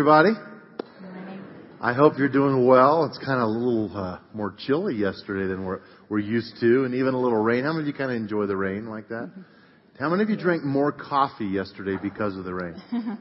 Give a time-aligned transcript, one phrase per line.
[0.00, 0.30] everybody.
[1.78, 3.04] I hope you're doing well.
[3.04, 6.94] It's kind of a little uh, more chilly yesterday than we're, we're used to, and
[6.94, 7.64] even a little rain.
[7.64, 9.30] How many of you kind of enjoy the rain like that?
[9.98, 12.82] How many of you drank more coffee yesterday because of the rain?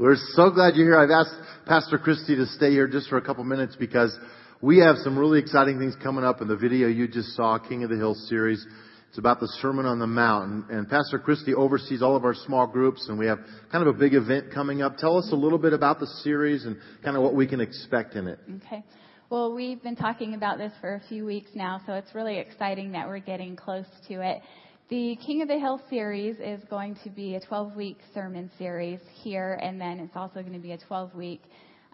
[0.00, 0.98] we're so glad you're here.
[0.98, 4.18] I've asked Pastor Christy to stay here just for a couple minutes because
[4.60, 7.84] we have some really exciting things coming up in the video you just saw, King
[7.84, 8.66] of the Hill series.
[9.12, 10.50] It's about the Sermon on the Mount.
[10.50, 13.40] And, and Pastor Christy oversees all of our small groups, and we have
[13.70, 14.96] kind of a big event coming up.
[14.96, 18.14] Tell us a little bit about the series and kind of what we can expect
[18.14, 18.38] in it.
[18.64, 18.82] Okay.
[19.28, 22.92] Well, we've been talking about this for a few weeks now, so it's really exciting
[22.92, 24.40] that we're getting close to it.
[24.88, 29.00] The King of the Hill series is going to be a 12 week sermon series
[29.22, 31.42] here, and then it's also going to be a 12 week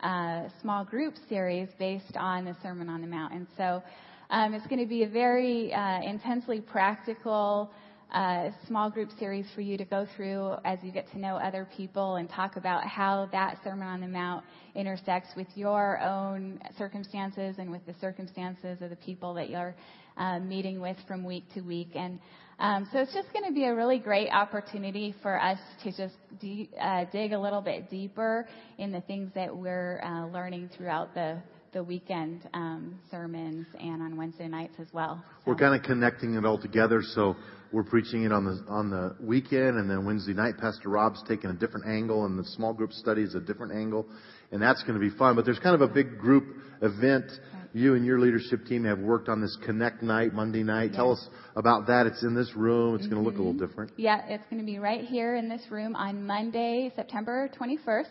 [0.04, 3.34] uh, small group series based on the Sermon on the Mount.
[3.34, 3.82] And so
[4.30, 7.70] um, it's going to be a very uh, intensely practical
[8.12, 11.68] uh, small group series for you to go through as you get to know other
[11.76, 14.44] people and talk about how that Sermon on the Mount
[14.74, 19.74] intersects with your own circumstances and with the circumstances of the people that you're
[20.16, 21.90] uh, meeting with from week to week.
[21.94, 22.18] And
[22.58, 26.14] um, so it's just going to be a really great opportunity for us to just
[26.40, 31.14] de- uh, dig a little bit deeper in the things that we're uh, learning throughout
[31.14, 31.38] the
[31.72, 35.22] the weekend um, sermons and on Wednesday nights as well.
[35.44, 35.50] So.
[35.50, 37.02] We're kind of connecting it all together.
[37.02, 37.36] So
[37.72, 41.50] we're preaching it on the on the weekend, and then Wednesday night, Pastor Rob's taking
[41.50, 44.06] a different angle, and the small group study is a different angle,
[44.52, 45.36] and that's going to be fun.
[45.36, 46.44] But there's kind of a big group
[46.82, 47.30] event.
[47.74, 50.94] You and your leadership team have worked on this Connect night Monday night.
[50.94, 52.06] Tell us about that.
[52.06, 52.94] It's in this room.
[52.94, 53.12] It's mm-hmm.
[53.12, 53.66] going to look a little mm-hmm.
[53.66, 53.92] different.
[53.98, 58.06] Yeah, it's going to be right here in this room on Monday, September 21st.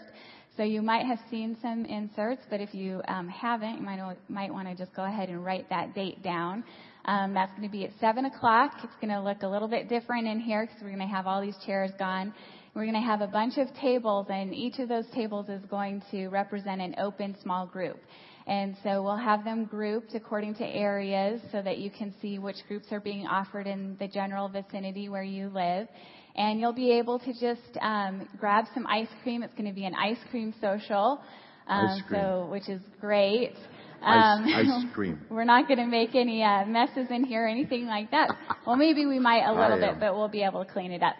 [0.58, 4.52] So you might have seen some inserts, but if you um, haven't, you might, might
[4.52, 6.64] want to just go ahead and write that date down.
[7.06, 8.72] Um, that's going to be at 7 o'clock.
[8.84, 11.28] It's going to look a little bit different in here because we're going to have
[11.28, 12.34] all these chairs gone.
[12.74, 16.02] We're going to have a bunch of tables, and each of those tables is going
[16.10, 18.00] to represent an open small group.
[18.48, 22.56] And so we'll have them grouped according to areas so that you can see which
[22.68, 25.88] groups are being offered in the general vicinity where you live
[26.38, 29.44] and you'll be able to just um, grab some ice cream.
[29.44, 31.22] It's going to be an ice cream social,
[31.68, 32.22] um, ice cream.
[32.22, 33.54] so which is great.
[34.02, 35.20] Um, ice, ice cream.
[35.30, 38.30] we're not going to make any uh, messes in here or anything like that.
[38.66, 41.16] well, maybe we might a little bit, but we'll be able to clean it up.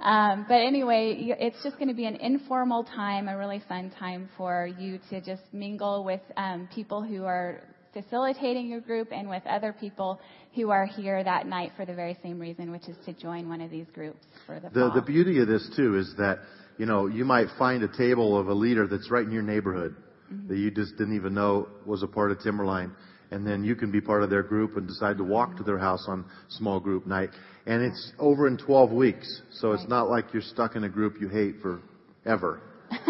[0.00, 4.28] Um, but anyway, it's just going to be an informal time, a really fun time
[4.36, 7.62] for you to just mingle with um, people who are
[7.92, 10.20] facilitating your group and with other people
[10.58, 13.60] who are here that night for the very same reason, which is to join one
[13.60, 14.92] of these groups for the, the fall.
[14.92, 16.40] The beauty of this too is that,
[16.78, 19.94] you know, you might find a table of a leader that's right in your neighborhood
[20.32, 20.48] mm-hmm.
[20.48, 22.92] that you just didn't even know was a part of Timberline.
[23.30, 25.78] And then you can be part of their group and decide to walk to their
[25.78, 27.30] house on small group night.
[27.66, 29.42] And it's over in 12 weeks.
[29.52, 29.78] So right.
[29.78, 32.62] it's not like you're stuck in a group you hate forever.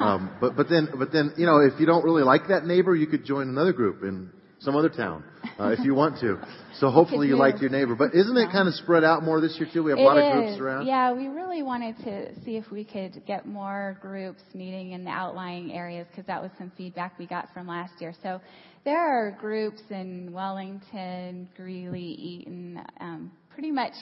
[0.00, 2.96] um, but but then but then you know if you don't really like that neighbor,
[2.96, 4.28] you could join another group in
[4.60, 5.24] some other town
[5.58, 6.38] uh, if you want to.
[6.78, 7.94] So hopefully you like your neighbor.
[7.94, 9.82] But isn't it kind of spread out more this year too?
[9.82, 10.86] We have a lot of groups around.
[10.86, 15.10] Yeah, we really wanted to see if we could get more groups meeting in the
[15.10, 18.14] outlying areas because that was some feedback we got from last year.
[18.22, 18.40] So
[18.86, 23.92] there are groups in Wellington, Greeley, Eaton, um, pretty much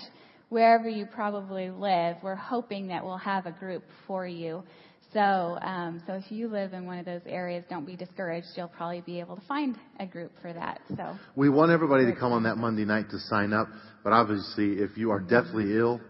[0.51, 2.19] wherever you probably live.
[2.23, 4.63] We're hoping that we'll have a group for you.
[5.13, 8.49] So, um, so if you live in one of those areas, don't be discouraged.
[8.57, 10.81] You'll probably be able to find a group for that.
[10.97, 13.69] So we want everybody to come on that Monday night to sign up.
[14.05, 16.01] But obviously, if you are deathly ill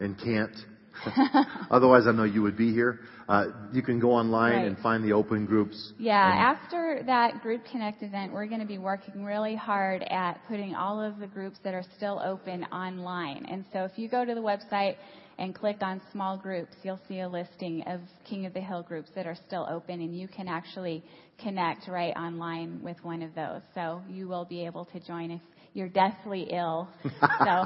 [0.00, 0.56] and can't,
[1.70, 3.00] otherwise I know you would be here.
[3.28, 4.66] Uh, you can go online right.
[4.66, 5.92] and find the open groups.
[5.98, 10.74] Yeah, after that Group Connect event, we're going to be working really hard at putting
[10.74, 13.46] all of the groups that are still open online.
[13.46, 14.96] And so if you go to the website
[15.38, 19.10] and click on small groups, you'll see a listing of King of the Hill groups
[19.14, 21.04] that are still open, and you can actually
[21.42, 23.60] connect right online with one of those.
[23.74, 25.42] So you will be able to join if
[25.74, 26.88] you're deathly ill.
[27.02, 27.64] So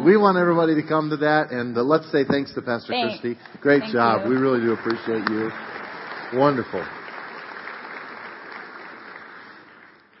[0.04, 3.20] we want everybody to come to that, and uh, let's say thanks to Pastor thanks.
[3.20, 3.38] Christy.
[3.60, 4.22] Great Thank job.
[4.24, 4.30] You.
[4.30, 5.50] We really do appreciate you.
[6.32, 6.86] Wonderful.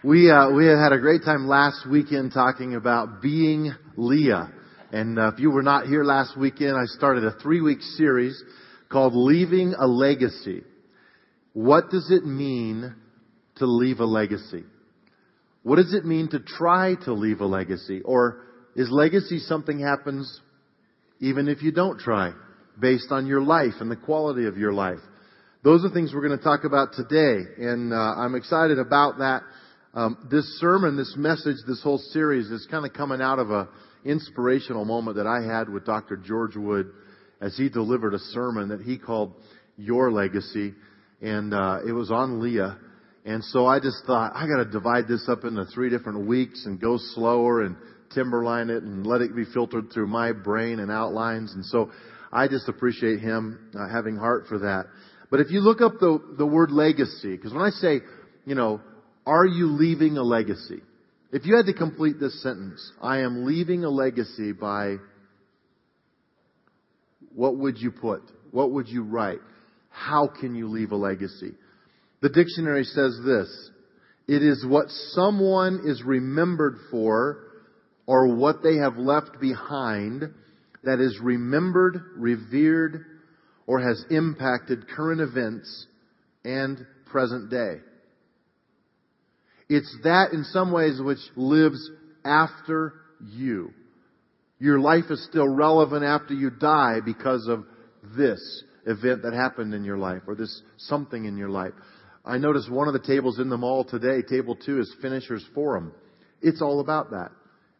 [0.04, 4.52] We uh, we had a great time last weekend talking about being Leah.
[4.90, 8.42] And uh, if you were not here last weekend, I started a three week series
[8.90, 10.62] called Leaving a Legacy.
[11.52, 12.94] What does it mean
[13.56, 14.64] to leave a legacy?
[15.62, 18.00] What does it mean to try to leave a legacy?
[18.02, 18.46] Or
[18.76, 20.40] is legacy something happens
[21.20, 22.32] even if you don't try
[22.80, 25.00] based on your life and the quality of your life?
[25.64, 27.42] Those are things we're going to talk about today.
[27.58, 29.42] And uh, I'm excited about that.
[29.92, 33.68] Um, this sermon, this message, this whole series is kind of coming out of a
[34.04, 36.16] inspirational moment that I had with Dr.
[36.16, 36.90] George Wood
[37.40, 39.34] as he delivered a sermon that he called
[39.76, 40.74] your legacy,
[41.22, 42.78] and uh, it was on Leah.
[43.24, 46.64] And so I just thought I got to divide this up into three different weeks
[46.66, 47.76] and go slower and
[48.14, 51.52] timberline it and let it be filtered through my brain and outlines.
[51.52, 51.90] And so
[52.32, 54.86] I just appreciate him uh, having heart for that.
[55.30, 58.00] But if you look up the the word legacy, because when I say,
[58.46, 58.80] you know,
[59.26, 60.80] are you leaving a legacy?
[61.30, 64.96] If you had to complete this sentence, I am leaving a legacy by
[67.34, 68.22] what would you put?
[68.50, 69.40] What would you write?
[69.90, 71.52] How can you leave a legacy?
[72.22, 73.70] The dictionary says this.
[74.26, 77.44] It is what someone is remembered for
[78.06, 80.32] or what they have left behind
[80.84, 83.04] that is remembered, revered,
[83.66, 85.86] or has impacted current events
[86.44, 87.80] and present day.
[89.68, 91.90] It's that in some ways which lives
[92.24, 93.72] after you.
[94.58, 97.64] Your life is still relevant after you die because of
[98.16, 101.74] this event that happened in your life or this something in your life.
[102.24, 105.92] I noticed one of the tables in the mall today, table two, is Finishers Forum.
[106.42, 107.30] It's all about that.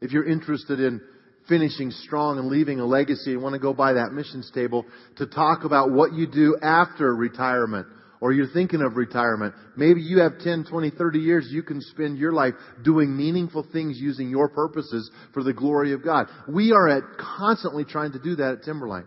[0.00, 1.00] If you're interested in
[1.48, 4.84] finishing strong and leaving a legacy and want to go by that missions table
[5.16, 7.86] to talk about what you do after retirement
[8.20, 9.54] or you're thinking of retirement.
[9.76, 12.54] Maybe you have 10, 20, 30 years you can spend your life
[12.84, 16.26] doing meaningful things using your purposes for the glory of God.
[16.48, 19.06] We are at constantly trying to do that at Timberline.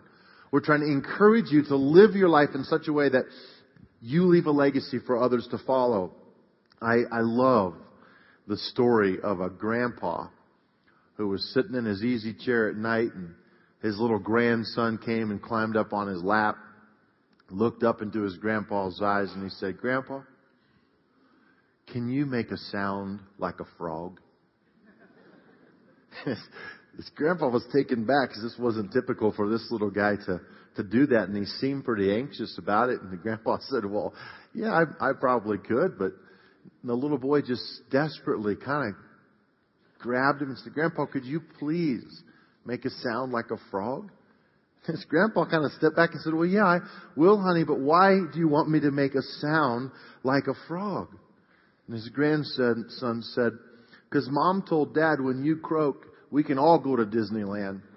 [0.51, 3.25] We're trying to encourage you to live your life in such a way that
[4.01, 6.13] you leave a legacy for others to follow.
[6.81, 7.75] I, I love
[8.47, 10.27] the story of a grandpa
[11.15, 13.35] who was sitting in his easy chair at night and
[13.81, 16.57] his little grandson came and climbed up on his lap
[17.51, 20.21] looked up into his grandpa's eyes and he said, Grandpa,
[21.91, 24.19] can you make a sound like a frog?
[26.25, 30.41] his grandpa was taken back because this wasn't typical for this little guy to,
[30.75, 31.29] to do that.
[31.29, 33.01] And he seemed pretty anxious about it.
[33.01, 34.13] And the grandpa said, well,
[34.53, 35.97] yeah, I, I probably could.
[35.97, 36.11] But
[36.83, 38.95] the little boy just desperately kind of
[39.99, 42.23] grabbed him and said, Grandpa, could you please
[42.65, 44.11] make a sound like a frog?
[44.85, 46.79] His grandpa kind of stepped back and said, Well, yeah, I
[47.15, 49.91] will, honey, but why do you want me to make a sound
[50.23, 51.09] like a frog?
[51.87, 53.51] And his grandson said,
[54.09, 57.81] Because mom told dad when you croak, we can all go to Disneyland.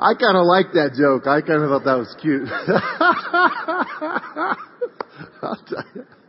[0.00, 1.26] I kind of like that joke.
[1.26, 2.46] I kind of thought that was cute.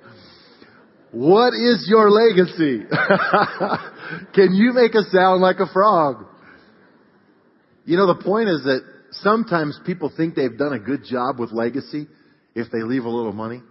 [1.12, 2.86] What is your legacy?
[4.36, 6.26] Can you make a sound like a frog?
[7.86, 11.52] You know, the point is that sometimes people think they've done a good job with
[11.52, 12.08] legacy
[12.54, 13.62] if they leave a little money.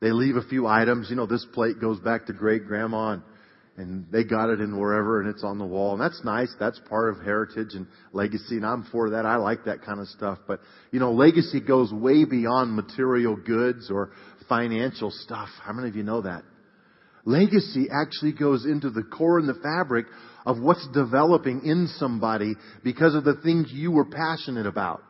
[0.00, 1.08] They leave a few items.
[1.10, 3.22] You know, this plate goes back to great grandma and,
[3.76, 5.92] and they got it in wherever and it's on the wall.
[5.92, 6.52] And that's nice.
[6.58, 8.56] That's part of heritage and legacy.
[8.56, 9.26] And I'm for that.
[9.26, 10.38] I like that kind of stuff.
[10.48, 10.60] But,
[10.90, 14.10] you know, legacy goes way beyond material goods or
[14.50, 15.48] financial stuff.
[15.64, 16.42] How many of you know that?
[17.24, 20.06] Legacy actually goes into the core and the fabric
[20.44, 25.02] of what's developing in somebody because of the things you were passionate about,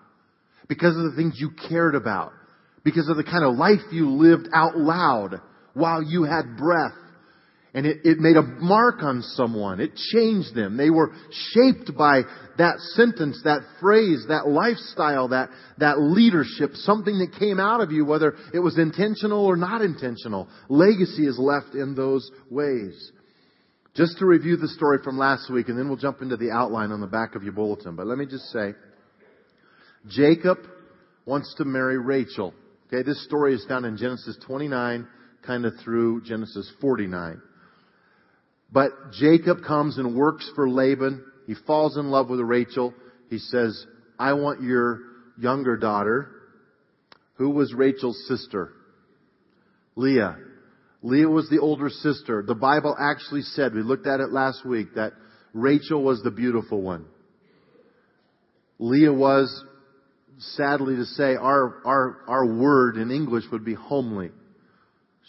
[0.68, 2.32] because of the things you cared about,
[2.84, 5.40] because of the kind of life you lived out loud
[5.74, 6.94] while you had breath
[7.72, 9.80] and it, it made a mark on someone.
[9.80, 10.76] It changed them.
[10.76, 11.12] They were
[11.52, 12.22] shaped by
[12.58, 18.04] that sentence, that phrase, that lifestyle, that, that leadership, something that came out of you,
[18.04, 20.48] whether it was intentional or not intentional.
[20.68, 23.12] Legacy is left in those ways.
[23.94, 26.90] Just to review the story from last week, and then we'll jump into the outline
[26.90, 27.96] on the back of your bulletin.
[27.96, 28.74] But let me just say,
[30.08, 30.58] Jacob
[31.24, 32.54] wants to marry Rachel.
[32.88, 35.06] Okay, this story is found in Genesis 29,
[35.46, 37.40] kind of through Genesis 49.
[38.72, 41.24] But Jacob comes and works for Laban.
[41.46, 42.94] He falls in love with Rachel.
[43.28, 43.84] He says,
[44.18, 45.00] I want your
[45.38, 46.30] younger daughter.
[47.34, 48.72] Who was Rachel's sister?
[49.96, 50.36] Leah.
[51.02, 52.44] Leah was the older sister.
[52.46, 55.14] The Bible actually said, we looked at it last week, that
[55.52, 57.06] Rachel was the beautiful one.
[58.78, 59.64] Leah was,
[60.38, 64.30] sadly to say, our, our, our word in English would be homely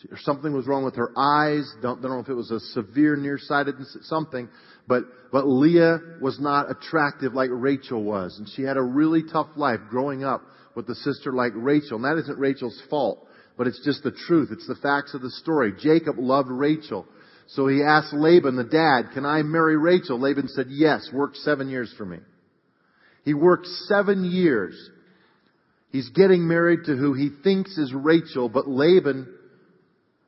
[0.09, 1.71] or something was wrong with her eyes.
[1.81, 4.49] Don't, don't know if it was a severe nearsightedness, something.
[4.87, 8.37] But, but Leah was not attractive like Rachel was.
[8.37, 10.41] And she had a really tough life growing up
[10.75, 11.97] with a sister like Rachel.
[11.97, 13.27] And that isn't Rachel's fault,
[13.57, 14.49] but it's just the truth.
[14.51, 15.73] It's the facts of the story.
[15.79, 17.05] Jacob loved Rachel.
[17.47, 20.19] So he asked Laban, the dad, can I marry Rachel?
[20.19, 22.17] Laban said, yes, work seven years for me.
[23.25, 24.89] He worked seven years.
[25.91, 29.27] He's getting married to who he thinks is Rachel, but Laban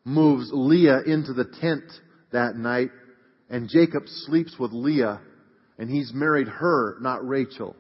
[0.04, 1.84] moves Leah into the tent
[2.32, 2.90] that night,
[3.50, 5.22] and Jacob sleeps with Leah,
[5.78, 7.76] and he's married her, not Rachel.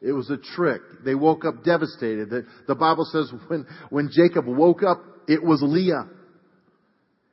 [0.00, 0.80] It was a trick.
[1.04, 2.30] They woke up devastated.
[2.30, 6.08] The, the Bible says when, when Jacob woke up, it was Leah.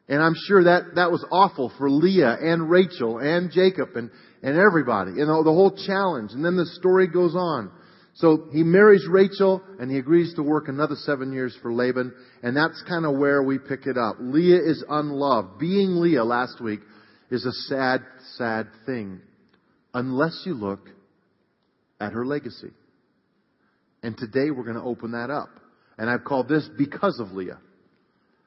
[0.08, 4.12] And I'm sure that, that was awful for Leah and Rachel and Jacob and,
[4.44, 5.12] and everybody.
[5.12, 6.32] You know, the whole challenge.
[6.32, 7.72] And then the story goes on.
[8.16, 12.14] So he marries Rachel and he agrees to work another seven years for Laban.
[12.42, 14.16] And that's kind of where we pick it up.
[14.20, 15.60] Leah is unloved.
[15.60, 16.80] Being Leah last week
[17.30, 18.02] is a sad,
[18.38, 19.20] sad thing.
[19.94, 20.90] Unless you look
[22.00, 22.72] at her legacy.
[24.02, 25.50] And today we're going to open that up.
[25.98, 27.60] And I've called this because of Leah.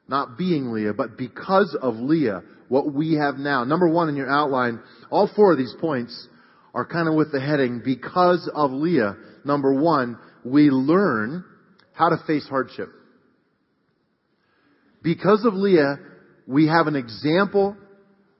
[0.06, 3.64] Not being Leah, but because of Leah, what we have now.
[3.64, 6.28] Number one in your outline, all four of these points
[6.74, 9.16] are kind of with the heading, because of Leah.
[9.48, 11.42] Number one, we learn
[11.94, 12.90] how to face hardship.
[15.02, 15.96] Because of Leah,
[16.46, 17.74] we have an example,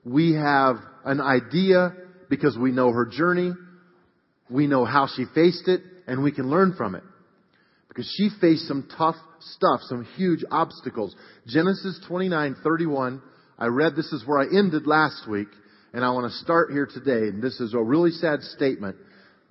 [0.05, 1.93] we have an idea,
[2.29, 3.53] because we know her journey,
[4.51, 7.03] we know how she faced it, and we can learn from it.
[7.87, 11.15] Because she faced some tough stuff, some huge obstacles.
[11.47, 13.19] Genesis 29:31.
[13.57, 15.49] I read this is where I ended last week,
[15.91, 17.29] and I want to start here today.
[17.29, 18.95] And this is a really sad statement,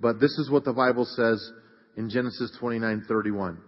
[0.00, 1.52] but this is what the Bible says
[1.96, 3.58] in Genesis 29:31.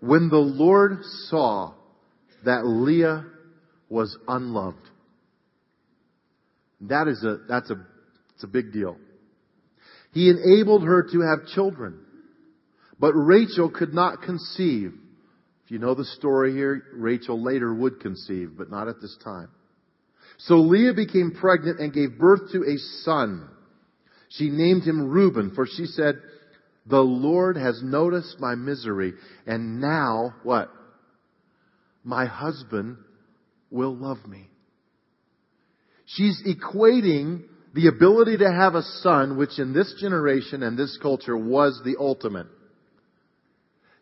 [0.00, 1.74] When the Lord saw
[2.44, 3.24] that Leah
[3.92, 4.88] was unloved.
[6.82, 7.76] That is a that's a
[8.34, 8.96] it's a big deal.
[10.12, 12.00] He enabled her to have children.
[12.98, 14.94] But Rachel could not conceive.
[15.64, 19.48] If you know the story here, Rachel later would conceive, but not at this time.
[20.38, 23.48] So Leah became pregnant and gave birth to a son.
[24.36, 26.20] She named him Reuben, for she said,
[26.86, 29.14] the Lord has noticed my misery,
[29.46, 30.70] and now, what?
[32.02, 32.96] My husband
[33.70, 34.48] will love me.
[36.06, 37.42] She's equating
[37.74, 41.96] the ability to have a son, which in this generation and this culture was the
[41.98, 42.46] ultimate.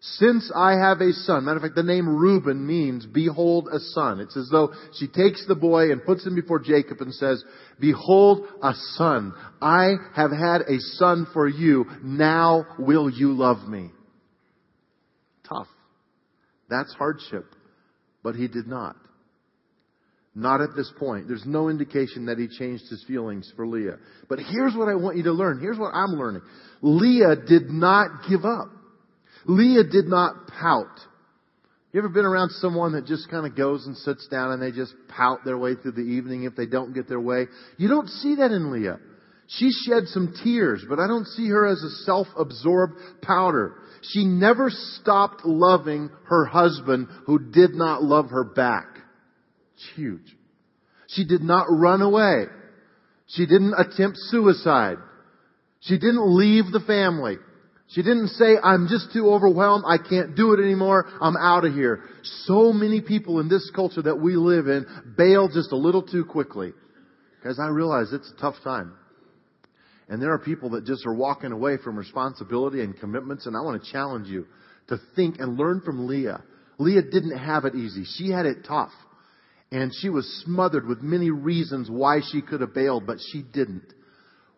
[0.03, 4.21] Since I have a son, matter of fact, the name Reuben means behold a son.
[4.21, 7.45] It's as though she takes the boy and puts him before Jacob and says,
[7.79, 9.35] behold a son.
[9.61, 11.85] I have had a son for you.
[12.03, 13.91] Now will you love me?
[15.47, 15.69] Tough.
[16.71, 17.45] That's hardship.
[18.23, 18.97] But he did not.
[20.35, 21.29] Not at this point.
[21.29, 23.99] There's no indication that he changed his feelings for Leah.
[24.31, 25.61] But here's what I want you to learn.
[25.61, 26.43] Here's what I'm learning.
[26.81, 28.71] Leah did not give up.
[29.47, 31.01] Leah did not pout.
[31.93, 34.71] You ever been around someone that just kind of goes and sits down and they
[34.71, 37.47] just pout their way through the evening if they don't get their way?
[37.79, 38.99] You don't see that in Leah.
[39.49, 43.75] She shed some tears, but I don't see her as a self-absorbed pouter.
[44.03, 48.87] She never stopped loving her husband who did not love her back.
[49.75, 50.37] It's huge.
[51.09, 52.45] She did not run away.
[53.27, 54.99] She didn't attempt suicide.
[55.81, 57.37] She didn't leave the family.
[57.93, 59.85] She didn't say, I'm just too overwhelmed.
[59.87, 61.07] I can't do it anymore.
[61.21, 62.05] I'm out of here.
[62.45, 66.25] So many people in this culture that we live in bail just a little too
[66.25, 66.73] quickly.
[67.37, 68.93] Because I realize it's a tough time.
[70.09, 73.47] And there are people that just are walking away from responsibility and commitments.
[73.47, 74.47] And I want to challenge you
[74.89, 76.45] to think and learn from Leah.
[76.79, 78.05] Leah didn't have it easy.
[78.05, 78.93] She had it tough.
[79.73, 83.93] And she was smothered with many reasons why she could have bailed, but she didn't.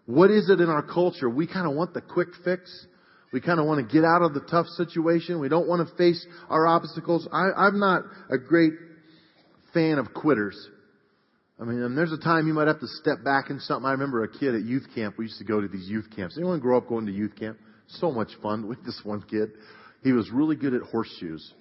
[0.05, 1.31] What is it in our culture?
[1.31, 2.87] We kind of want the quick fix.
[3.33, 5.41] We kind of want to get out of the tough situation.
[5.41, 7.27] We don't want to face our obstacles.
[7.33, 8.75] I, I'm not a great
[9.73, 10.69] fan of quitters.
[11.59, 13.87] I mean, there's a time you might have to step back in something.
[13.87, 15.17] I remember a kid at youth camp.
[15.17, 16.37] We used to go to these youth camps.
[16.37, 17.59] Anyone grow up going to youth camp?
[17.89, 19.51] So much fun with this one kid.
[20.03, 21.55] He was really good at horseshoes.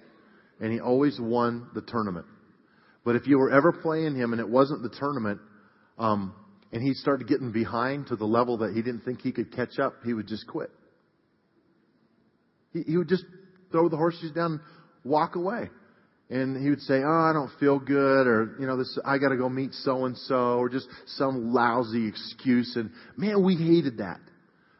[0.60, 2.26] And he always won the tournament.
[3.04, 5.40] But if you were ever playing him and it wasn't the tournament,
[5.98, 6.34] um,
[6.70, 9.78] and he started getting behind to the level that he didn't think he could catch
[9.78, 10.70] up, he would just quit.
[12.72, 13.24] He, he would just
[13.70, 14.60] throw the horseshoes down and
[15.04, 15.70] walk away.
[16.30, 19.30] And he would say, "Oh, I don't feel good," or you know, this I got
[19.30, 22.74] to go meet so and so, or just some lousy excuse.
[22.76, 24.20] And man, we hated that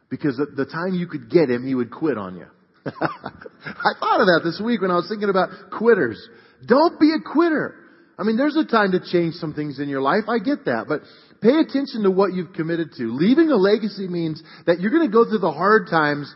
[0.09, 2.47] because at the time you could get him, he would quit on you.
[2.87, 6.21] I thought of that this week when I was thinking about quitters.
[6.67, 7.77] Don't be a quitter.
[8.19, 10.25] I mean, there's a time to change some things in your life.
[10.29, 10.87] I get that.
[10.89, 11.03] But
[11.41, 13.05] pay attention to what you've committed to.
[13.13, 16.33] Leaving a legacy means that you're going to go through the hard times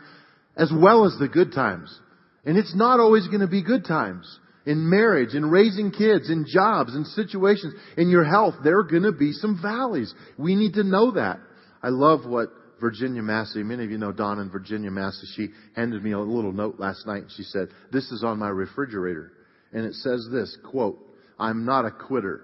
[0.57, 1.97] as well as the good times.
[2.45, 4.39] And it's not always going to be good times.
[4.65, 9.03] In marriage, in raising kids, in jobs, in situations, in your health, there are going
[9.03, 10.13] to be some valleys.
[10.37, 11.39] We need to know that.
[11.81, 12.49] I love what
[12.81, 16.51] Virginia Massey, many of you know Dawn and Virginia Massey, she handed me a little
[16.51, 17.23] note last night.
[17.35, 19.31] She said, this is on my refrigerator.
[19.71, 20.99] And it says this, quote,
[21.39, 22.41] I'm not a quitter.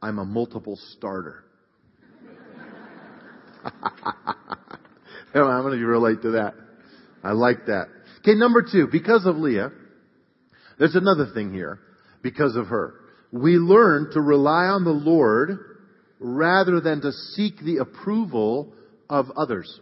[0.00, 1.44] I'm a multiple starter.
[5.32, 6.54] How many of you relate to that?
[7.26, 7.86] I like that.
[8.20, 9.70] Okay, number two, because of Leah,
[10.78, 11.80] there's another thing here.
[12.22, 12.94] Because of her.
[13.30, 15.58] We learn to rely on the Lord
[16.18, 18.72] rather than to seek the approval
[19.08, 19.80] of others.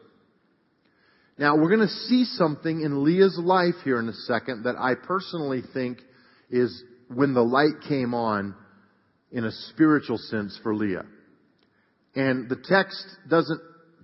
[1.38, 4.94] Now, we're going to see something in Leah's life here in a second that I
[4.94, 5.98] personally think
[6.50, 8.54] is when the light came on
[9.32, 11.06] in a spiritual sense for Leah.
[12.14, 13.60] And the text doesn't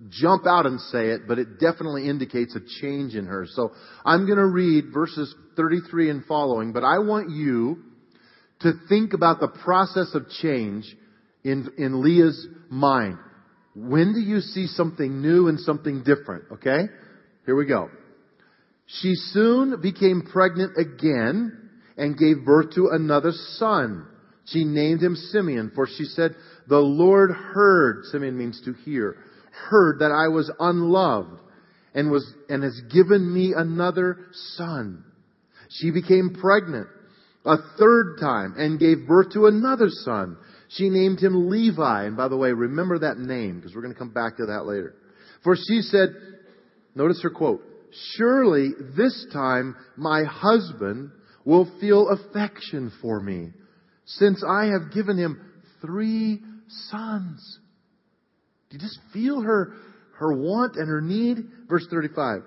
[0.09, 3.45] jump out and say it, but it definitely indicates a change in her.
[3.49, 3.71] So
[4.05, 7.83] I'm going to read verses 33 and following, but I want you
[8.61, 10.95] to think about the process of change
[11.43, 13.17] in, in Leah's mind.
[13.75, 16.45] When do you see something new and something different?
[16.53, 16.85] Okay?
[17.45, 17.89] Here we go.
[18.99, 24.07] She soon became pregnant again and gave birth to another son.
[24.45, 26.35] She named him Simeon, for she said,
[26.67, 29.15] The Lord heard, Simeon means to hear,
[29.51, 31.39] heard that I was unloved
[31.93, 34.17] and was, and has given me another
[34.57, 35.03] son.
[35.69, 36.87] She became pregnant
[37.45, 40.37] a third time and gave birth to another son.
[40.69, 42.05] She named him Levi.
[42.05, 44.65] And by the way, remember that name because we're going to come back to that
[44.65, 44.95] later.
[45.43, 46.09] For she said,
[46.93, 47.63] notice her quote,
[48.15, 51.11] surely this time my husband
[51.43, 53.49] will feel affection for me
[54.05, 55.41] since I have given him
[55.81, 56.41] three
[56.89, 57.59] sons.
[58.71, 59.73] Do you just feel her,
[60.17, 61.39] her want and her need?
[61.69, 62.41] Verse 35.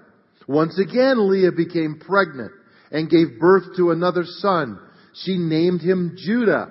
[0.49, 2.51] Once again, Leah became pregnant
[2.91, 4.79] and gave birth to another son.
[5.13, 6.69] She named him Judah,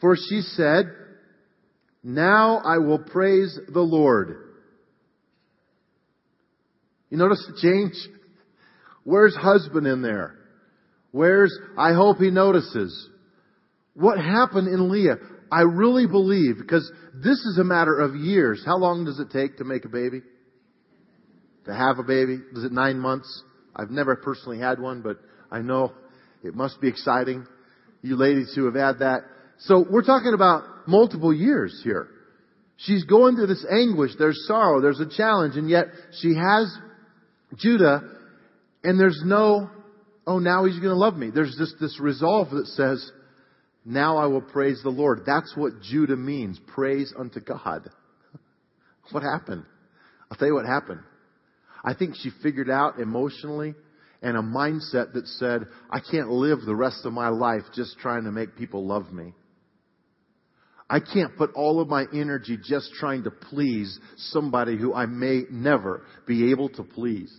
[0.00, 0.86] for she said,
[2.02, 4.42] Now I will praise the Lord.
[7.10, 7.94] You notice the change?
[9.04, 10.34] Where's husband in there?
[11.12, 13.08] Where's, I hope he notices.
[13.94, 15.16] What happened in Leah?
[15.50, 18.62] I really believe, because this is a matter of years.
[18.64, 20.22] How long does it take to make a baby?
[21.66, 22.38] To have a baby?
[22.52, 23.42] Is it nine months?
[23.74, 25.18] I've never personally had one, but
[25.50, 25.92] I know
[26.42, 27.46] it must be exciting.
[28.02, 29.22] You ladies who have had that.
[29.58, 32.08] So we're talking about multiple years here.
[32.78, 34.12] She's going through this anguish.
[34.18, 34.80] There's sorrow.
[34.80, 35.56] There's a challenge.
[35.56, 35.86] And yet
[36.20, 36.76] she has
[37.56, 38.02] Judah
[38.84, 39.70] and there's no,
[40.26, 41.30] oh, now he's going to love me.
[41.34, 43.10] There's just this resolve that says,
[43.86, 45.22] now I will praise the Lord.
[45.24, 46.58] That's what Judah means.
[46.74, 47.88] Praise unto God.
[49.12, 49.64] What happened?
[50.28, 50.98] I'll tell you what happened.
[51.84, 53.76] I think she figured out emotionally
[54.20, 58.24] and a mindset that said, I can't live the rest of my life just trying
[58.24, 59.32] to make people love me.
[60.90, 65.42] I can't put all of my energy just trying to please somebody who I may
[65.48, 67.32] never be able to please.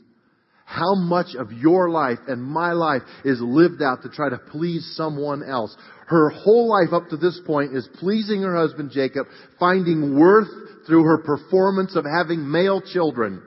[0.68, 4.86] How much of your life and my life is lived out to try to please
[4.98, 5.74] someone else?
[6.08, 9.28] Her whole life up to this point is pleasing her husband Jacob,
[9.62, 10.50] finding worth
[10.86, 13.42] through her performance of having male children.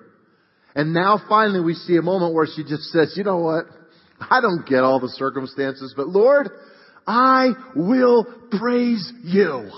[0.74, 3.66] And now finally we see a moment where she just says, you know what?
[4.18, 6.48] I don't get all the circumstances, but Lord,
[7.06, 9.70] I will praise you.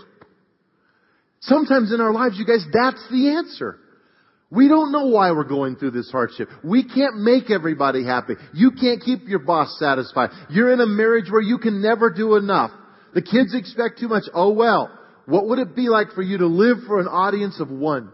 [1.41, 3.81] Sometimes in our lives, you guys, that's the answer.
[4.53, 6.51] We don't know why we're going through this hardship.
[6.63, 8.35] We can't make everybody happy.
[8.53, 10.29] You can't keep your boss satisfied.
[10.51, 12.71] You're in a marriage where you can never do enough.
[13.15, 14.25] The kids expect too much.
[14.35, 14.91] Oh well.
[15.25, 18.11] What would it be like for you to live for an audience of one?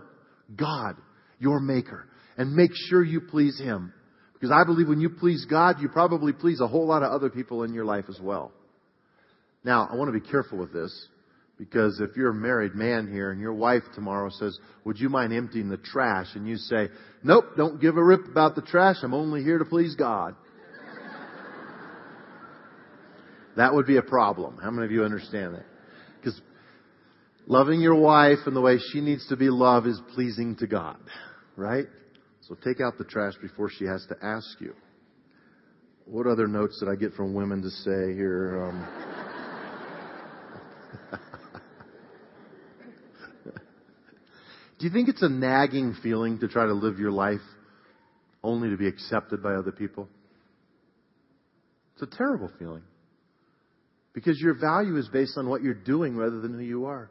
[0.55, 0.94] God,
[1.40, 2.07] your maker.
[2.37, 3.92] And make sure you please Him.
[4.35, 7.31] Because I believe when you please God, you probably please a whole lot of other
[7.31, 8.53] people in your life as well.
[9.64, 11.09] Now, I want to be careful with this.
[11.58, 15.32] Because if you're a married man here and your wife tomorrow says, would you mind
[15.32, 16.28] emptying the trash?
[16.34, 16.88] And you say,
[17.24, 18.96] nope, don't give a rip about the trash.
[19.02, 20.36] I'm only here to please God.
[23.56, 24.58] that would be a problem.
[24.62, 25.66] How many of you understand that?
[26.20, 26.40] Because
[27.48, 30.98] loving your wife and the way she needs to be loved is pleasing to God.
[31.56, 31.86] Right?
[32.42, 34.74] So take out the trash before she has to ask you.
[36.06, 38.62] What other notes did I get from women to say here?
[38.62, 39.17] Um,
[44.78, 47.40] Do you think it's a nagging feeling to try to live your life
[48.44, 50.08] only to be accepted by other people?
[51.94, 52.82] It's a terrible feeling.
[54.14, 57.10] Because your value is based on what you're doing rather than who you are.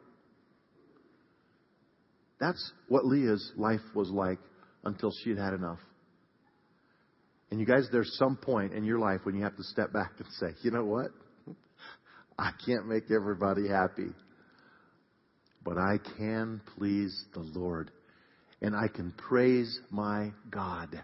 [2.40, 4.38] That's what Leah's life was like
[4.84, 5.80] until she had had enough.
[7.50, 10.12] And you guys, there's some point in your life when you have to step back
[10.18, 11.10] and say, you know what?
[12.38, 14.12] I can't make everybody happy
[15.64, 17.90] but I can please the Lord.
[18.60, 21.00] And I can praise my God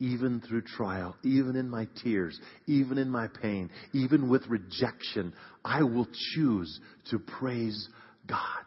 [0.00, 5.32] even through trial, even in my tears, even in my pain, even with rejection.
[5.64, 7.88] I will choose to praise
[8.26, 8.64] God.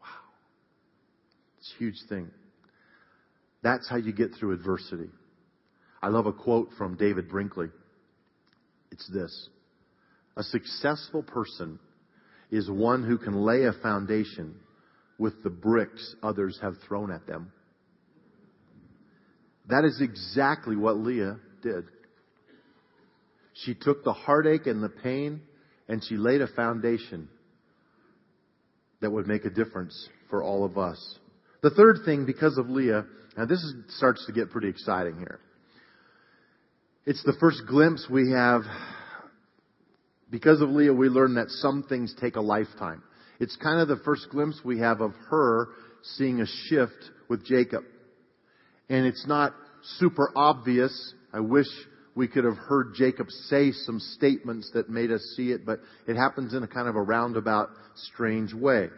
[0.00, 0.08] Wow.
[1.58, 2.30] It's a huge thing.
[3.62, 5.10] That's how you get through adversity.
[6.02, 7.68] I love a quote from David Brinkley.
[8.90, 9.48] It's this.
[10.36, 11.78] A successful person
[12.50, 14.54] is one who can lay a foundation
[15.18, 17.52] with the bricks others have thrown at them.
[19.68, 21.84] That is exactly what Leah did.
[23.64, 25.42] She took the heartache and the pain
[25.88, 27.28] and she laid a foundation
[29.00, 31.18] that would make a difference for all of us.
[31.62, 33.04] The third thing, because of Leah,
[33.36, 35.40] now this is, starts to get pretty exciting here.
[37.04, 38.62] It's the first glimpse we have.
[40.30, 43.02] Because of Leah, we learn that some things take a lifetime.
[43.40, 45.68] It's kind of the first glimpse we have of her
[46.02, 47.84] seeing a shift with Jacob.
[48.88, 49.54] And it's not
[49.98, 51.14] super obvious.
[51.32, 51.66] I wish
[52.14, 56.16] we could have heard Jacob say some statements that made us see it, but it
[56.16, 58.88] happens in a kind of a roundabout, strange way.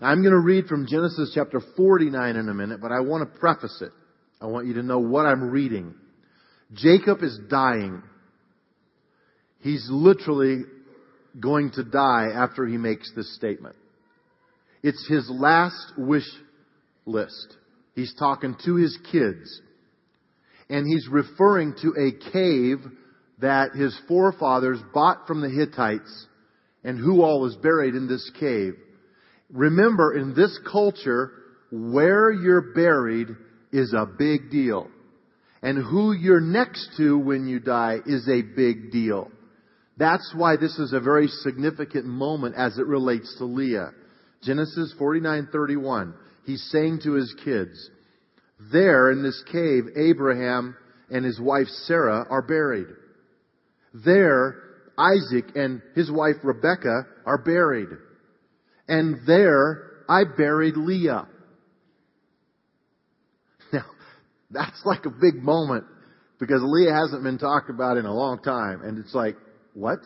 [0.00, 3.38] I'm going to read from Genesis chapter 49 in a minute, but I want to
[3.38, 3.92] preface it.
[4.40, 5.94] I want you to know what I'm reading.
[6.72, 8.02] Jacob is dying.
[9.60, 10.62] He's literally
[11.38, 13.76] going to die after he makes this statement.
[14.82, 16.28] It's his last wish
[17.04, 17.56] list.
[17.94, 19.60] He's talking to his kids.
[20.68, 22.78] And he's referring to a cave
[23.38, 26.26] that his forefathers bought from the Hittites
[26.84, 28.74] and who all is buried in this cave.
[29.50, 31.32] Remember, in this culture,
[31.70, 33.28] where you're buried
[33.72, 34.88] is a big deal.
[35.62, 39.30] And who you're next to when you die is a big deal.
[39.96, 43.92] That's why this is a very significant moment as it relates to Leah.
[44.42, 46.14] Genesis 49:31.
[46.44, 47.90] He's saying to his kids,
[48.72, 50.76] there in this cave Abraham
[51.10, 52.86] and his wife Sarah are buried.
[53.92, 54.62] There
[54.98, 57.88] Isaac and his wife Rebekah are buried.
[58.88, 61.26] And there I buried Leah.
[63.72, 63.84] Now,
[64.50, 65.84] that's like a big moment
[66.38, 68.82] because Leah hasn't been talked about in a long time.
[68.82, 69.34] And it's like,
[69.76, 70.00] what?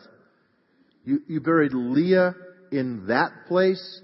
[1.05, 2.35] You, you buried Leah
[2.71, 4.01] in that place?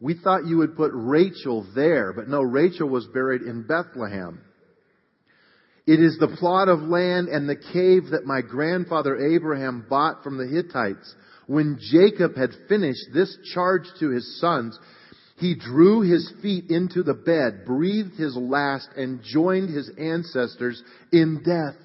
[0.00, 4.40] We thought you would put Rachel there, but no, Rachel was buried in Bethlehem.
[5.86, 10.36] It is the plot of land and the cave that my grandfather Abraham bought from
[10.36, 11.14] the Hittites.
[11.46, 14.78] When Jacob had finished this charge to his sons,
[15.36, 21.42] he drew his feet into the bed, breathed his last, and joined his ancestors in
[21.44, 21.76] death.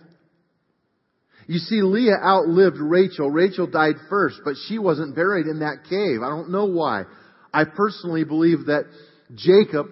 [1.50, 3.32] You see, Leah outlived Rachel.
[3.32, 6.22] Rachel died first, but she wasn't buried in that cave.
[6.22, 7.06] I don't know why.
[7.52, 8.84] I personally believe that
[9.34, 9.88] Jacob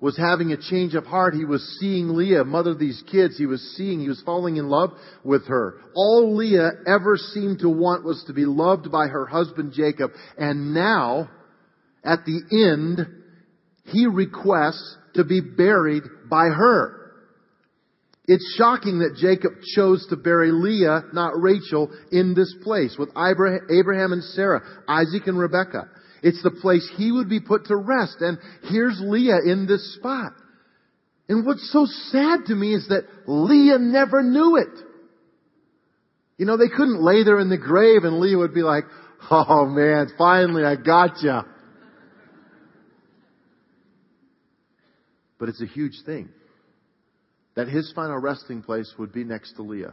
[0.00, 1.32] was having a change of heart.
[1.32, 3.38] He was seeing Leah, mother of these kids.
[3.38, 4.90] He was seeing, he was falling in love
[5.24, 5.76] with her.
[5.94, 10.10] All Leah ever seemed to want was to be loved by her husband Jacob.
[10.36, 11.30] And now,
[12.04, 13.06] at the end,
[13.84, 16.97] he requests to be buried by her.
[18.28, 24.12] It's shocking that Jacob chose to bury Leah, not Rachel, in this place with Abraham
[24.12, 25.88] and Sarah, Isaac and Rebekah.
[26.22, 28.16] It's the place he would be put to rest.
[28.20, 30.32] And here's Leah in this spot.
[31.30, 34.78] And what's so sad to me is that Leah never knew it.
[36.36, 38.84] You know, they couldn't lay there in the grave and Leah would be like,
[39.30, 41.40] oh man, finally I got you.
[45.38, 46.28] But it's a huge thing
[47.58, 49.92] that his final resting place would be next to Leah.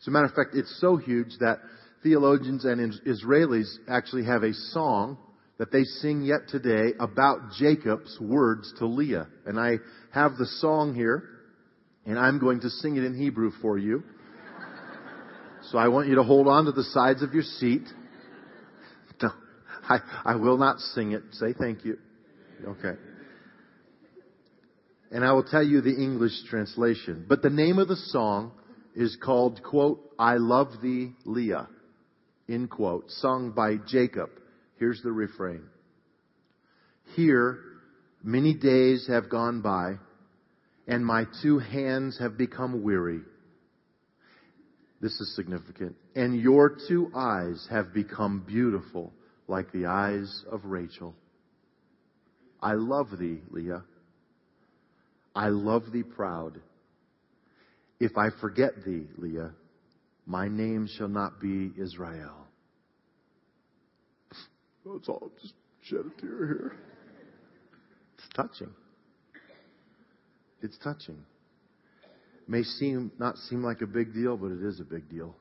[0.00, 1.58] As a matter of fact, it's so huge that
[2.02, 5.18] theologians and Israelis actually have a song
[5.58, 9.26] that they sing yet today about Jacob's words to Leah.
[9.44, 9.76] And I
[10.14, 11.24] have the song here,
[12.06, 14.02] and I'm going to sing it in Hebrew for you.
[15.70, 17.86] So I want you to hold on to the sides of your seat.
[19.22, 19.28] No,
[19.86, 21.24] I, I will not sing it.
[21.32, 21.98] Say thank you.
[22.66, 22.98] Okay.
[25.14, 27.24] And I will tell you the English translation.
[27.28, 28.50] But the name of the song
[28.96, 31.68] is called, quote, I Love Thee, Leah,
[32.48, 34.30] end quote, sung by Jacob.
[34.76, 35.62] Here's the refrain.
[37.14, 37.60] Here,
[38.24, 39.98] many days have gone by,
[40.88, 43.20] and my two hands have become weary.
[45.00, 45.94] This is significant.
[46.16, 49.12] And your two eyes have become beautiful
[49.46, 51.14] like the eyes of Rachel.
[52.60, 53.84] I love thee, Leah.
[55.34, 56.60] I love thee proud.
[57.98, 59.52] If I forget thee, Leah,
[60.26, 62.46] my name shall not be Israel.
[64.84, 65.30] That's all.
[65.40, 66.72] Just shed a tear here.
[68.18, 68.70] It's touching.
[70.62, 71.18] It's touching.
[72.46, 75.34] May seem not seem like a big deal, but it is a big deal.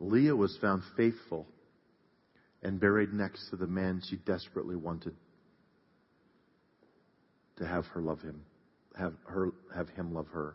[0.00, 1.46] Leah was found faithful
[2.62, 5.14] and buried next to the man she desperately wanted
[7.58, 8.42] to have her love him.
[8.96, 10.54] Have her, have him love her.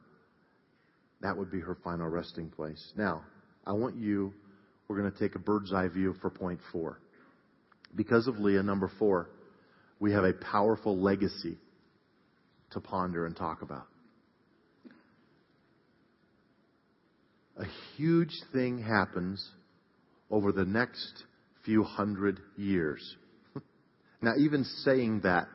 [1.22, 2.94] That would be her final resting place.
[2.98, 3.24] Now,
[3.66, 4.34] I want you,
[4.88, 7.00] we're going to take a bird's eye view for point four.
[7.96, 9.30] Because of Leah, number four,
[10.00, 11.58] we have a powerful legacy
[12.72, 13.86] to ponder and talk about.
[17.58, 19.48] A huge thing happens
[20.32, 21.24] over the next
[21.66, 23.18] few hundred years.
[24.22, 25.48] now, even saying that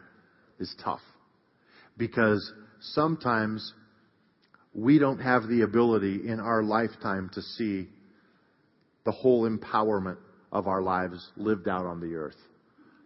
[0.61, 1.01] is tough
[1.96, 2.53] because
[2.92, 3.72] sometimes
[4.75, 7.88] we don't have the ability in our lifetime to see
[9.05, 10.18] the whole empowerment
[10.53, 12.37] of our lives lived out on the earth.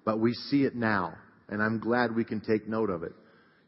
[0.05, 1.15] But we see it now,
[1.49, 3.13] and I'm glad we can take note of it.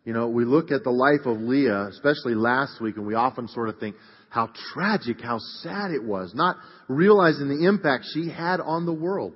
[0.05, 3.46] You know, we look at the life of Leah, especially last week, and we often
[3.48, 3.94] sort of think
[4.31, 6.57] how tragic, how sad it was, not
[6.88, 9.35] realizing the impact she had on the world.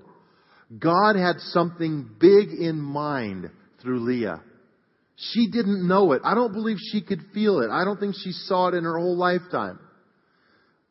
[0.77, 4.43] God had something big in mind through Leah.
[5.17, 6.23] She didn't know it.
[6.25, 7.71] I don't believe she could feel it.
[7.71, 9.79] I don't think she saw it in her whole lifetime.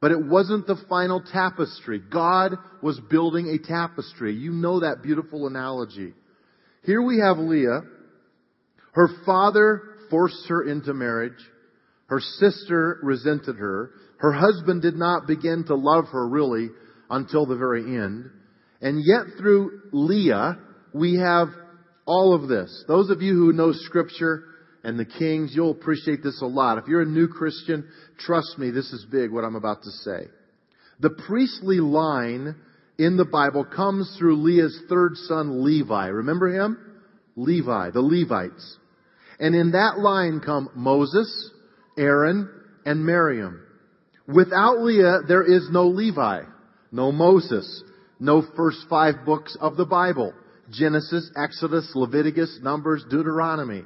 [0.02, 2.00] But it wasn't the final tapestry.
[2.00, 4.36] God was building a tapestry.
[4.36, 6.14] You know that beautiful analogy.
[6.84, 7.82] Here we have Leah.
[8.92, 11.34] Her father forced her into marriage.
[12.08, 13.92] Her sister resented her.
[14.18, 16.70] Her husband did not begin to love her really
[17.10, 18.30] until the very end.
[18.82, 20.58] And yet through Leah,
[20.94, 21.50] we have
[22.06, 22.84] all of this.
[22.88, 24.44] Those of you who know scripture
[24.84, 26.78] and the kings, you'll appreciate this a lot.
[26.78, 27.88] If you're a new Christian,
[28.20, 30.28] trust me, this is big what I'm about to say.
[31.00, 32.56] The priestly line
[32.98, 36.08] in the Bible comes through Leah's third son, Levi.
[36.08, 36.78] Remember him?
[37.36, 38.78] Levi, the Levites.
[39.40, 41.52] And in that line come Moses,
[41.98, 42.50] Aaron,
[42.86, 43.62] and Miriam.
[44.28, 46.44] Without Leah, there is no Levi,
[46.92, 47.84] no Moses,
[48.20, 50.34] no first five books of the Bible.
[50.72, 53.84] Genesis, Exodus, Leviticus, Numbers, Deuteronomy.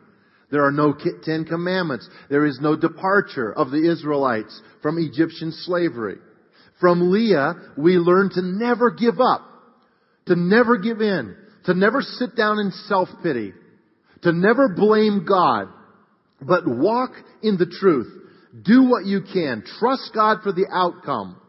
[0.52, 2.10] There are no Ten Commandments.
[2.30, 6.18] There is no departure of the Israelites from Egyptian slavery.
[6.80, 9.42] From Leah, we learn to never give up,
[10.28, 13.54] to never give in, to never sit down in self-pity,
[14.24, 15.68] to never blame God,
[16.42, 17.12] but walk
[17.44, 18.08] in the truth.
[18.64, 19.64] Do what you can.
[19.80, 21.40] Trust God for the outcome.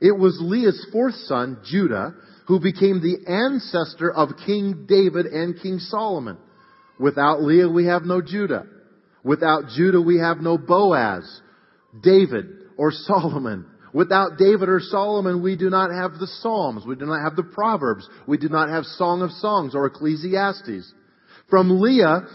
[0.00, 2.14] It was Leah's fourth son, Judah,
[2.50, 6.36] who became the ancestor of King David and King Solomon.
[6.98, 8.66] Without Leah, we have no Judah.
[9.22, 11.42] Without Judah, we have no Boaz,
[12.02, 13.66] David, or Solomon.
[13.94, 16.84] Without David or Solomon, we do not have the Psalms.
[16.84, 18.08] We do not have the Proverbs.
[18.26, 20.92] We do not have Song of Songs or Ecclesiastes.
[21.50, 22.26] From Leah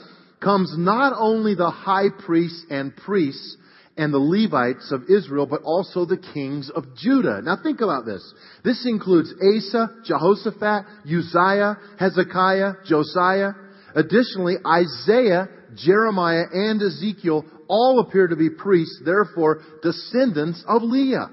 [0.41, 3.57] comes not only the high priests and priests,
[3.97, 7.41] and the Levites of Israel, but also the kings of Judah.
[7.41, 8.33] Now think about this.
[8.63, 13.51] This includes Asa, Jehoshaphat, Uzziah, Hezekiah, Josiah.
[13.95, 21.29] Additionally, Isaiah, Jeremiah, and Ezekiel all appear to be priests, therefore descendants of Leah.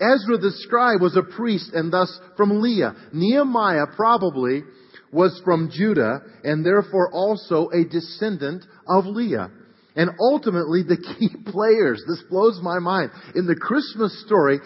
[0.00, 2.94] Ezra the scribe was a priest and thus from Leah.
[3.12, 4.62] Nehemiah probably
[5.10, 9.50] was from Judah and therefore also a descendant of Leah.
[9.96, 14.60] And ultimately, the key players, this blows my mind, in the Christmas story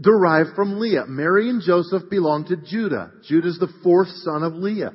[0.00, 1.06] derive from Leah.
[1.06, 3.12] Mary and Joseph belong to Judah.
[3.26, 4.92] Judah's the fourth son of Leah.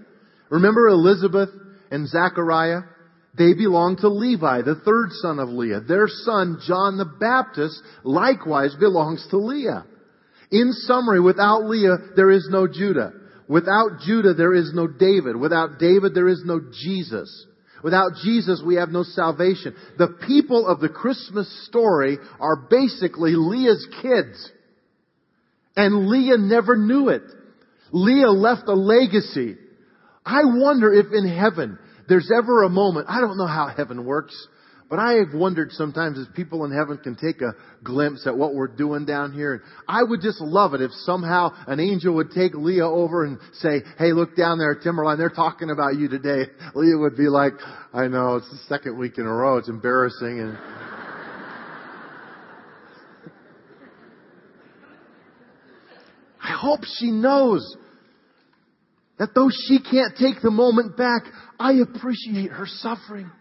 [0.49, 1.49] Remember Elizabeth
[1.89, 2.81] and Zachariah?
[3.38, 5.81] They belong to Levi, the third son of Leah.
[5.81, 9.86] Their son, John the Baptist, likewise belongs to Leah.
[10.51, 13.13] In summary, without Leah, there is no Judah.
[13.47, 15.38] Without Judah, there is no David.
[15.38, 17.47] Without David, there is no Jesus.
[17.83, 19.75] Without Jesus, we have no salvation.
[19.97, 24.51] The people of the Christmas story are basically Leah's kids.
[25.75, 27.23] And Leah never knew it.
[27.91, 29.57] Leah left a legacy.
[30.25, 34.35] I wonder if in heaven there's ever a moment, I don't know how heaven works,
[34.91, 38.54] but I have wondered sometimes if people in heaven can take a glimpse at what
[38.54, 39.54] we're doing down here.
[39.54, 43.39] And I would just love it if somehow an angel would take Leah over and
[43.54, 45.17] say, hey, look down there at Timberline.
[45.17, 46.51] They're talking about you today.
[46.75, 47.54] Leah would be like,
[47.93, 49.56] I know, it's the second week in a row.
[49.60, 50.41] It's embarrassing.
[50.41, 50.58] And
[56.43, 57.77] I hope she knows
[59.19, 61.21] that though she can't take the moment back,
[61.58, 63.32] I appreciate her suffering.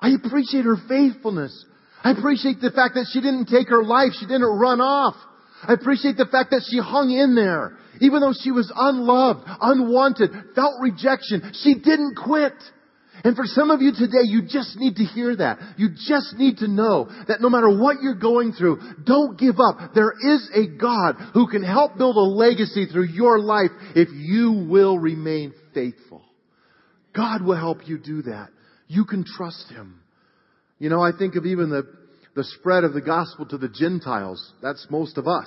[0.00, 1.64] I appreciate her faithfulness.
[2.02, 4.12] I appreciate the fact that she didn't take her life.
[4.18, 5.14] She didn't run off.
[5.62, 7.76] I appreciate the fact that she hung in there.
[8.00, 12.54] Even though she was unloved, unwanted, felt rejection, she didn't quit.
[13.22, 15.58] And for some of you today, you just need to hear that.
[15.76, 19.92] You just need to know that no matter what you're going through, don't give up.
[19.94, 24.66] There is a God who can help build a legacy through your life if you
[24.70, 26.22] will remain faithful.
[27.14, 28.48] God will help you do that.
[28.90, 30.00] You can trust Him.
[30.80, 31.84] You know, I think of even the,
[32.34, 34.52] the spread of the gospel to the Gentiles.
[34.60, 35.46] That's most of us.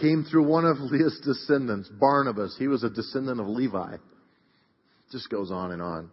[0.00, 2.56] Came through one of Leah's descendants, Barnabas.
[2.58, 3.98] He was a descendant of Levi.
[5.12, 6.10] Just goes on and on.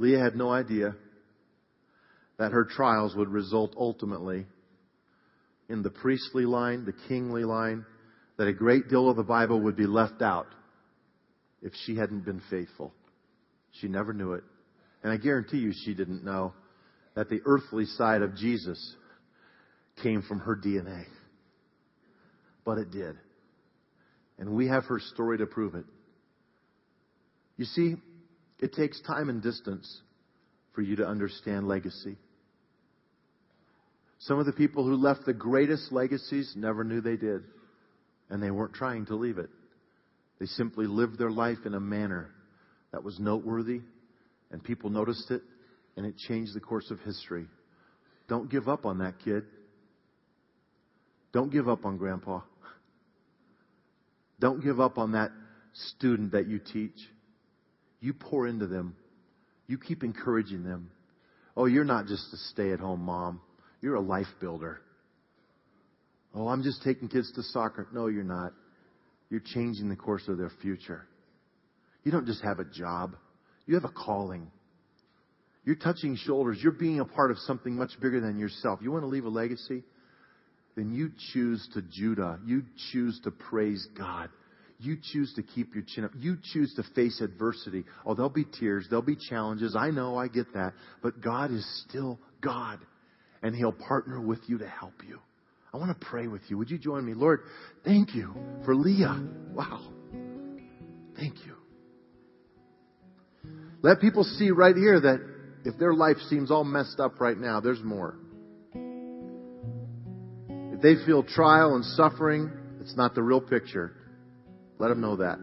[0.00, 0.96] Leah had no idea
[2.40, 4.44] that her trials would result ultimately
[5.68, 7.86] in the priestly line, the kingly line,
[8.38, 10.48] that a great deal of the Bible would be left out
[11.62, 12.92] if she hadn't been faithful.
[13.80, 14.42] She never knew it.
[15.04, 16.54] And I guarantee you she didn't know
[17.14, 18.96] that the earthly side of Jesus
[20.02, 21.04] came from her DNA.
[22.64, 23.16] But it did.
[24.38, 25.84] And we have her story to prove it.
[27.56, 27.94] You see,
[28.58, 30.00] it takes time and distance
[30.74, 32.16] for you to understand legacy.
[34.20, 37.44] Some of the people who left the greatest legacies never knew they did,
[38.30, 39.50] and they weren't trying to leave it.
[40.40, 42.30] They simply lived their life in a manner
[42.90, 43.82] that was noteworthy,
[44.54, 45.42] and people noticed it,
[45.96, 47.46] and it changed the course of history.
[48.28, 49.42] Don't give up on that kid.
[51.32, 52.40] Don't give up on grandpa.
[54.38, 55.32] Don't give up on that
[55.72, 56.94] student that you teach.
[58.00, 58.94] You pour into them.
[59.66, 60.92] You keep encouraging them.
[61.56, 63.40] Oh, you're not just a stay at home mom.
[63.80, 64.80] You're a life builder.
[66.32, 67.88] Oh, I'm just taking kids to soccer.
[67.92, 68.52] No, you're not.
[69.30, 71.08] You're changing the course of their future.
[72.04, 73.16] You don't just have a job.
[73.66, 74.50] You have a calling.
[75.64, 76.58] You're touching shoulders.
[76.62, 78.80] You're being a part of something much bigger than yourself.
[78.82, 79.82] You want to leave a legacy?
[80.76, 82.38] Then you choose to Judah.
[82.44, 84.28] You choose to praise God.
[84.78, 86.10] You choose to keep your chin up.
[86.18, 87.84] You choose to face adversity.
[88.04, 88.86] Oh, there'll be tears.
[88.90, 89.74] There'll be challenges.
[89.78, 90.18] I know.
[90.18, 90.74] I get that.
[91.02, 92.80] But God is still God.
[93.42, 95.20] And He'll partner with you to help you.
[95.72, 96.58] I want to pray with you.
[96.58, 97.14] Would you join me?
[97.14, 97.40] Lord,
[97.84, 99.26] thank you for Leah.
[99.52, 99.92] Wow.
[101.16, 101.63] Thank you.
[103.84, 105.20] Let people see right here that
[105.66, 108.16] if their life seems all messed up right now, there's more.
[110.48, 113.94] If they feel trial and suffering, it's not the real picture.
[114.78, 115.38] Let them know that.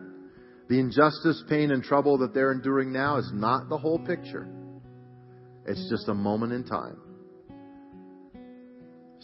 [0.70, 4.48] The injustice, pain, and trouble that they're enduring now is not the whole picture.
[5.68, 6.98] It's just a moment in time.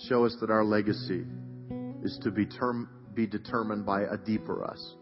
[0.07, 1.25] Show us that our legacy
[2.03, 4.93] is to be, term, be determined by a deeper us,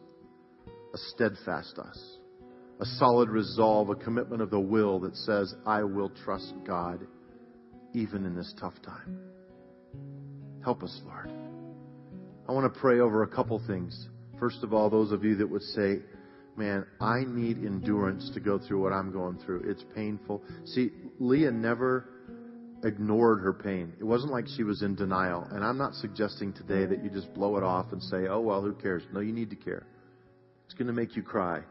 [0.94, 2.18] a steadfast us,
[2.80, 7.08] a solid resolve, a commitment of the will that says, I will trust God
[7.94, 9.20] even in this tough time.
[10.64, 11.32] Help us, Lord.
[12.48, 14.10] I want to pray over a couple things.
[14.40, 16.00] First of all, those of you that would say,
[16.58, 19.64] man, I need endurance to go through what I'm going through.
[19.70, 20.44] It's painful.
[20.66, 22.10] See, Leah never
[22.84, 23.94] ignored her pain.
[24.00, 25.48] It wasn't like she was in denial.
[25.52, 28.62] And I'm not suggesting today that you just blow it off and say, oh, well,
[28.62, 29.04] who cares?
[29.14, 29.88] No, you need to care.
[30.66, 31.62] It's going to make you cry.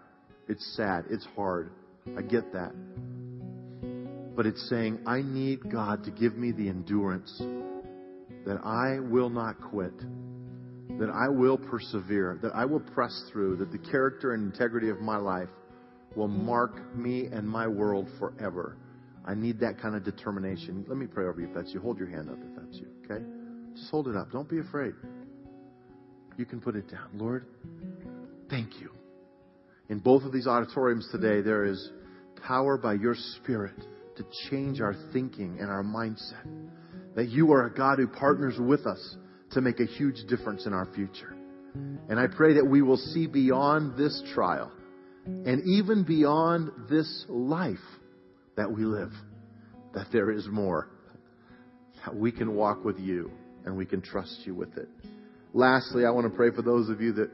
[0.48, 1.04] It's sad.
[1.10, 1.70] It's hard.
[2.18, 2.72] I get that.
[4.36, 7.36] But it's saying, I need God to give me the endurance
[8.46, 9.94] that I will not quit
[10.98, 15.00] that I will persevere, that I will press through, that the character and integrity of
[15.00, 15.48] my life
[16.14, 18.76] will mark me and my world forever.
[19.26, 20.84] I need that kind of determination.
[20.86, 21.80] Let me pray over you if that's you.
[21.80, 23.24] Hold your hand up if that's you, okay?
[23.74, 24.30] Just hold it up.
[24.30, 24.94] Don't be afraid.
[26.36, 27.08] You can put it down.
[27.14, 27.46] Lord,
[28.48, 28.90] thank you.
[29.88, 31.90] In both of these auditoriums today, there is
[32.46, 33.76] power by your Spirit
[34.16, 36.46] to change our thinking and our mindset.
[37.16, 39.16] That you are a God who partners with us
[39.52, 41.36] to make a huge difference in our future.
[42.08, 44.72] And I pray that we will see beyond this trial
[45.26, 47.78] and even beyond this life
[48.56, 49.12] that we live,
[49.94, 50.88] that there is more.
[52.04, 53.30] That we can walk with you
[53.64, 54.88] and we can trust you with it.
[55.52, 57.30] Lastly, I want to pray for those of you that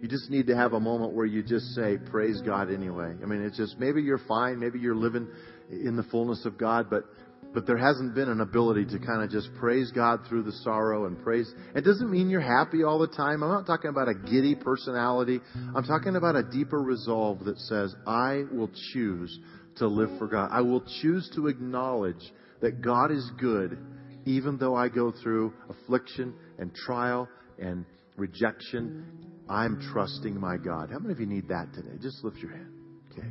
[0.00, 3.14] you just need to have a moment where you just say, Praise God anyway.
[3.22, 5.28] I mean, it's just maybe you're fine, maybe you're living
[5.70, 7.04] in the fullness of God, but
[7.52, 11.06] but there hasn't been an ability to kind of just praise God through the sorrow
[11.06, 11.52] and praise.
[11.74, 13.42] It doesn't mean you're happy all the time.
[13.42, 15.40] I'm not talking about a giddy personality.
[15.74, 19.36] I'm talking about a deeper resolve that says, I will choose
[19.78, 20.50] to live for God.
[20.52, 22.22] I will choose to acknowledge
[22.60, 23.78] that God is good
[24.26, 27.28] even though I go through affliction and trial
[27.58, 27.84] and
[28.16, 29.04] rejection.
[29.50, 30.90] I'm trusting my God.
[30.92, 31.98] How many of you need that today?
[32.00, 32.72] Just lift your hand.
[33.12, 33.26] Okay.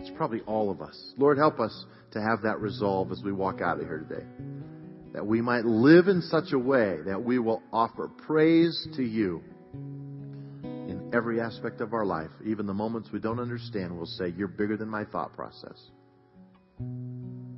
[0.00, 1.12] It's probably all of us.
[1.16, 4.26] Lord, help us to have that resolve as we walk out of here today.
[5.14, 9.42] That we might live in such a way that we will offer praise to you
[9.74, 12.30] in every aspect of our life.
[12.44, 15.80] Even the moments we don't understand, we'll say, You're bigger than my thought process.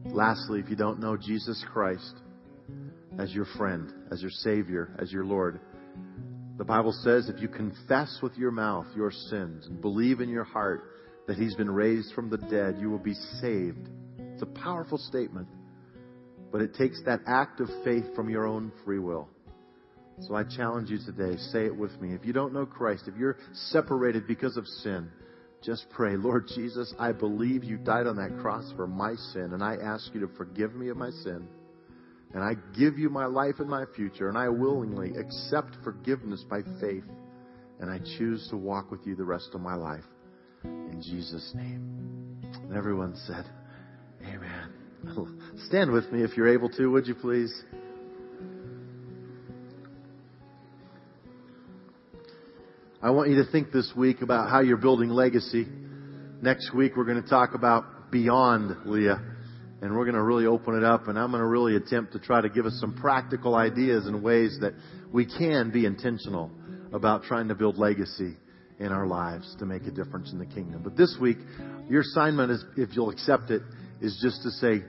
[0.05, 2.15] Lastly, if you don't know Jesus Christ
[3.19, 5.61] as your friend, as your Savior, as your Lord,
[6.61, 10.45] the Bible says if you confess with your mouth your sins and believe in your
[10.45, 10.83] heart
[11.27, 13.89] that He's been raised from the dead, you will be saved.
[14.19, 15.49] It's a powerful statement.
[16.53, 19.31] But it takes that act of faith from your own free will.
[20.29, 22.13] So I challenge you today, say it with me.
[22.13, 23.39] If you don't know Christ, if you're
[23.71, 25.09] separated because of sin,
[25.65, 29.65] just pray, Lord Jesus, I believe you died on that cross for my sin, and
[29.65, 31.49] I ask you to forgive me of my sin.
[32.33, 36.61] And I give you my life and my future, and I willingly accept forgiveness by
[36.81, 37.05] faith,
[37.81, 40.05] and I choose to walk with you the rest of my life.
[40.65, 42.41] In Jesus' name.
[42.55, 43.51] And everyone said,
[44.23, 45.41] Amen.
[45.69, 47.53] Stand with me if you're able to, would you please?
[53.03, 55.67] I want you to think this week about how you're building legacy.
[56.43, 59.23] Next week, we're going to talk about beyond Leah.
[59.83, 62.19] And we're going to really open it up, and I'm going to really attempt to
[62.19, 64.75] try to give us some practical ideas and ways that
[65.13, 66.51] we can be intentional
[66.93, 68.37] about trying to build legacy
[68.79, 70.83] in our lives to make a difference in the kingdom.
[70.83, 71.39] But this week,
[71.89, 73.63] your assignment is, if you'll accept it,
[74.01, 74.85] is just to say,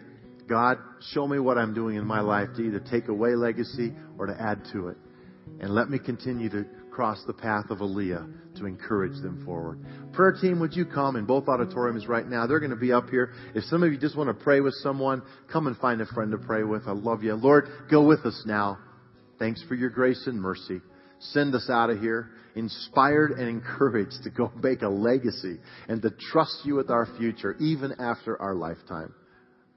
[0.48, 0.78] God,
[1.14, 4.42] show me what I'm doing in my life to either take away legacy or to
[4.42, 4.98] add to it.
[5.60, 8.28] And let me continue to cross the path of a Leah
[8.58, 9.80] to encourage them forward.
[10.14, 12.48] Prayer team, would you come in both auditoriums right now?
[12.48, 13.34] They're going to be up here.
[13.56, 16.32] If some of you just want to pray with someone, come and find a friend
[16.32, 16.84] to pray with.
[16.88, 17.34] I love you.
[17.34, 18.78] Lord, go with us now.
[19.40, 20.82] Thanks for your grace and mercy.
[21.20, 25.58] Send us out of here inspired and encouraged to go make a legacy
[25.88, 29.14] and to trust you with our future even after our lifetime.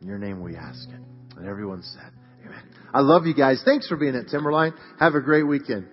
[0.00, 1.00] In your name we ask it.
[1.36, 2.12] And everyone said,
[2.44, 2.62] Amen.
[2.92, 3.62] I love you guys.
[3.64, 4.74] Thanks for being at Timberline.
[5.00, 5.88] Have a great weekend.